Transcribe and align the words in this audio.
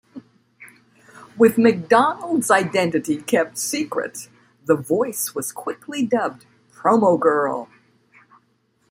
With 1.37 1.59
MacDonald's 1.59 2.49
identity 2.49 3.17
kept 3.21 3.59
secret, 3.59 4.29
the 4.65 4.75
voice 4.75 5.35
was 5.35 5.51
quickly 5.51 6.03
dubbed 6.07 6.47
Promo 6.73 7.19
Girl. 7.19 7.69